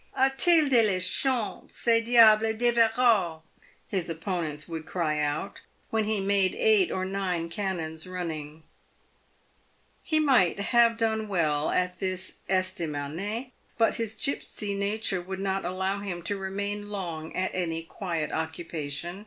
"A 0.17 0.31
t 0.35 0.57
il 0.57 0.67
de 0.69 0.81
la 0.93 0.99
chance 0.99 1.77
ce 1.77 2.01
diable 2.03 2.53
d' 2.53 2.63
Everard" 2.63 3.41
his 3.87 4.09
opponents 4.09 4.67
would 4.67 4.87
cry 4.87 5.19
out 5.19 5.61
when 5.91 6.05
he 6.05 6.19
made 6.19 6.55
eight 6.57 6.89
or 6.89 7.05
nine 7.05 7.49
cannons 7.49 8.07
running. 8.07 8.63
He 10.01 10.19
might 10.19 10.59
have 10.59 10.97
done 10.97 11.27
well 11.27 11.69
at 11.69 11.99
this 11.99 12.37
estaminet, 12.49 13.51
but 13.77 13.97
his 13.97 14.15
gipsy 14.15 14.73
nature 14.73 15.21
would 15.21 15.39
not 15.39 15.65
allow 15.65 15.99
him 15.99 16.23
to 16.23 16.35
remain 16.35 16.89
long 16.89 17.35
at 17.35 17.51
any 17.53 17.83
quiet 17.83 18.31
occupation. 18.31 19.19